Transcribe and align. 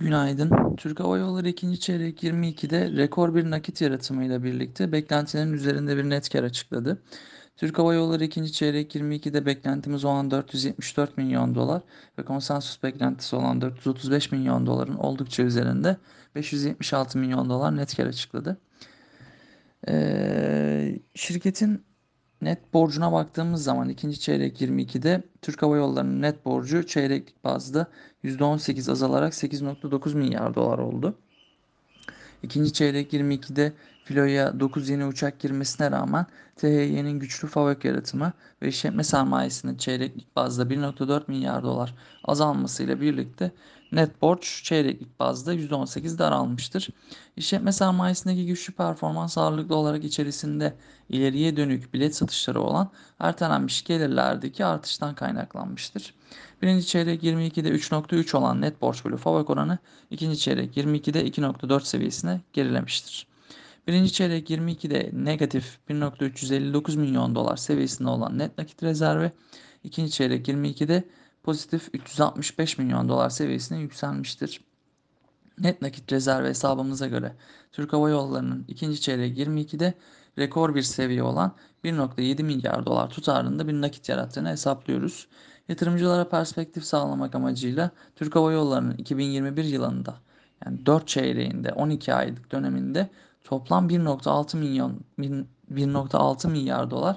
Günaydın. 0.00 0.76
Türk 0.76 1.00
Hava 1.00 1.18
Yolları 1.18 1.48
ikinci 1.48 1.80
çeyrek 1.80 2.22
22'de 2.22 2.92
rekor 2.96 3.34
bir 3.34 3.50
nakit 3.50 3.80
yaratımıyla 3.80 4.44
birlikte 4.44 4.92
beklentilerin 4.92 5.52
üzerinde 5.52 5.96
bir 5.96 6.04
net 6.04 6.28
kar 6.28 6.42
açıkladı. 6.42 7.02
Türk 7.56 7.78
Hava 7.78 7.94
Yolları 7.94 8.24
ikinci 8.24 8.52
çeyrek 8.52 8.94
22'de 8.94 9.46
beklentimiz 9.46 10.04
olan 10.04 10.30
474 10.30 11.16
milyon 11.16 11.54
dolar 11.54 11.82
ve 12.18 12.24
konsensus 12.24 12.82
beklentisi 12.82 13.36
olan 13.36 13.60
435 13.60 14.32
milyon 14.32 14.66
doların 14.66 14.94
oldukça 14.94 15.42
üzerinde 15.42 15.96
576 16.34 17.18
milyon 17.18 17.50
dolar 17.50 17.76
net 17.76 17.96
kar 17.96 18.06
açıkladı. 18.06 18.60
Ee, 19.88 21.00
şirketin 21.14 21.84
Net 22.42 22.74
borcuna 22.74 23.12
baktığımız 23.12 23.64
zaman 23.64 23.88
ikinci 23.88 24.20
çeyrek 24.20 24.60
22'de 24.60 25.22
Türk 25.42 25.62
Hava 25.62 25.76
Yolları'nın 25.76 26.22
net 26.22 26.44
borcu 26.44 26.86
çeyreklik 26.86 27.44
bazda 27.44 27.86
%18 28.24 28.92
azalarak 28.92 29.32
8.9 29.32 30.14
milyar 30.14 30.54
dolar 30.54 30.78
oldu. 30.78 31.14
İkinci 32.42 32.72
çeyrek 32.72 33.12
22'de 33.12 33.72
filoya 34.04 34.60
9 34.60 34.88
yeni 34.88 35.06
uçak 35.06 35.40
girmesine 35.40 35.90
rağmen 35.90 36.26
THY'nin 36.56 37.18
güçlü 37.18 37.48
fabrik 37.48 37.84
yaratımı 37.84 38.32
ve 38.62 38.68
işletme 38.68 39.04
sermayesinin 39.04 39.76
çeyreklik 39.76 40.36
bazda 40.36 40.62
1.4 40.62 41.22
milyar 41.28 41.62
dolar 41.62 41.94
azalmasıyla 42.24 43.00
birlikte 43.00 43.52
net 43.92 44.22
borç 44.22 44.62
çeyreklik 44.64 45.20
bazda 45.20 45.54
%18 45.54 46.18
daralmıştır. 46.18 46.88
İşletme 47.36 47.72
sermayesindeki 47.72 48.46
güçlü 48.46 48.72
performans 48.72 49.38
ağırlıklı 49.38 49.74
olarak 49.74 50.04
içerisinde 50.04 50.74
ileriye 51.08 51.56
dönük 51.56 51.94
bilet 51.94 52.16
satışları 52.16 52.60
olan 52.60 52.90
ertelenmiş 53.18 53.84
gelirlerdeki 53.84 54.64
artıştan 54.64 55.14
kaynaklanmıştır. 55.14 56.14
Birinci 56.62 56.86
çeyrek 56.86 57.22
22'de 57.22 57.68
3.3 57.68 58.36
olan 58.36 58.60
net 58.60 58.82
borç 58.82 59.04
bölü 59.04 59.16
fabrik 59.16 59.50
oranı 59.50 59.78
ikinci 60.10 60.38
çeyrek 60.38 60.76
22'de 60.76 61.28
2.4 61.28 61.84
seviyesine 61.84 62.40
gerilemiştir. 62.52 63.29
Birinci 63.86 64.12
çeyrek 64.12 64.50
22'de 64.50 65.10
negatif 65.12 65.78
1.359 65.88 66.98
milyon 66.98 67.34
dolar 67.34 67.56
seviyesinde 67.56 68.08
olan 68.08 68.38
net 68.38 68.58
nakit 68.58 68.82
rezervi 68.82 69.32
ikinci 69.84 70.12
çeyrek 70.12 70.48
22'de 70.48 71.04
pozitif 71.42 71.88
365 71.94 72.78
milyon 72.78 73.08
dolar 73.08 73.30
seviyesine 73.30 73.78
yükselmiştir. 73.78 74.60
Net 75.58 75.82
nakit 75.82 76.12
rezervi 76.12 76.48
hesabımıza 76.48 77.06
göre 77.06 77.36
Türk 77.72 77.92
Hava 77.92 78.10
Yolları'nın 78.10 78.64
ikinci 78.68 79.00
çeyrek 79.00 79.38
22'de 79.38 79.94
rekor 80.38 80.74
bir 80.74 80.82
seviye 80.82 81.22
olan 81.22 81.52
1.7 81.84 82.42
milyar 82.42 82.86
dolar 82.86 83.10
tutarında 83.10 83.68
bir 83.68 83.72
nakit 83.72 84.08
yarattığını 84.08 84.48
hesaplıyoruz. 84.48 85.28
Yatırımcılara 85.68 86.28
perspektif 86.28 86.84
sağlamak 86.84 87.34
amacıyla 87.34 87.90
Türk 88.16 88.36
Hava 88.36 88.52
Yolları'nın 88.52 88.96
2021 88.96 89.64
yılında 89.64 90.16
yani 90.66 90.86
4 90.86 91.08
çeyreğinde 91.08 91.72
12 91.72 92.14
aylık 92.14 92.52
döneminde 92.52 93.10
toplam 93.44 93.88
1.6 93.88 94.56
milyon 94.56 95.00
1.6 95.18 96.48
milyar 96.48 96.90
dolar 96.90 97.16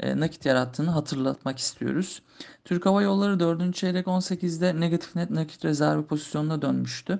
e, 0.00 0.20
nakit 0.20 0.46
yarattığını 0.46 0.90
hatırlatmak 0.90 1.58
istiyoruz. 1.58 2.22
Türk 2.64 2.86
Hava 2.86 3.02
Yolları 3.02 3.40
4. 3.40 3.74
çeyrek 3.74 4.06
18'de 4.06 4.80
negatif 4.80 5.16
net 5.16 5.30
nakit 5.30 5.64
rezervi 5.64 6.06
pozisyonuna 6.06 6.62
dönmüştü. 6.62 7.18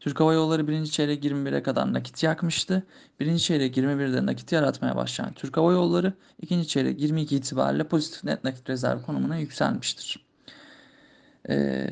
Türk 0.00 0.20
Hava 0.20 0.32
Yolları 0.32 0.68
1. 0.68 0.86
çeyrek 0.86 1.24
21'e 1.24 1.62
kadar 1.62 1.92
nakit 1.92 2.22
yakmıştı. 2.22 2.82
1. 3.20 3.38
çeyrek 3.38 3.76
21'de 3.76 4.26
nakit 4.26 4.52
yaratmaya 4.52 4.96
başlayan 4.96 5.32
Türk 5.32 5.56
Hava 5.56 5.72
Yolları 5.72 6.12
2. 6.42 6.68
çeyrek 6.68 7.00
22 7.00 7.36
itibariyle 7.36 7.84
pozitif 7.84 8.24
net 8.24 8.44
nakit 8.44 8.70
rezervi 8.70 9.02
konumuna 9.02 9.36
yükselmiştir. 9.36 10.24
Ee, 11.48 11.90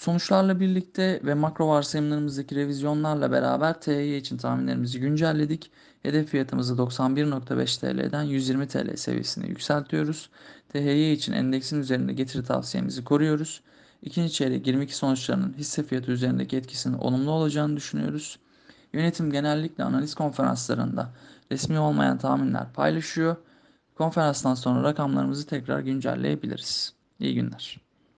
sonuçlarla 0.00 0.60
birlikte 0.60 1.20
ve 1.24 1.34
makro 1.34 1.68
varsayımlarımızdaki 1.68 2.54
revizyonlarla 2.54 3.32
beraber 3.32 3.80
TY 3.80 4.16
için 4.16 4.36
tahminlerimizi 4.36 5.00
güncelledik. 5.00 5.70
Hedef 6.02 6.28
fiyatımızı 6.28 6.74
91.5 6.74 7.80
TL'den 7.80 8.22
120 8.22 8.68
TL 8.68 8.96
seviyesine 8.96 9.46
yükseltiyoruz. 9.46 10.30
THY 10.68 11.12
için 11.12 11.32
endeksin 11.32 11.80
üzerinde 11.80 12.12
getiri 12.12 12.44
tavsiyemizi 12.44 13.04
koruyoruz. 13.04 13.60
İkinci 14.02 14.32
çeyrek 14.32 14.66
22 14.66 14.96
sonuçlarının 14.96 15.54
hisse 15.58 15.82
fiyatı 15.82 16.12
üzerindeki 16.12 16.56
etkisinin 16.56 16.98
olumlu 16.98 17.30
olacağını 17.30 17.76
düşünüyoruz. 17.76 18.38
Yönetim 18.92 19.30
genellikle 19.30 19.84
analiz 19.84 20.14
konferanslarında 20.14 21.10
resmi 21.52 21.78
olmayan 21.78 22.18
tahminler 22.18 22.72
paylaşıyor. 22.72 23.36
Konferanstan 23.98 24.54
sonra 24.54 24.82
rakamlarımızı 24.82 25.46
tekrar 25.46 25.80
güncelleyebiliriz. 25.80 26.94
İyi 27.18 27.34
günler. 27.34 27.89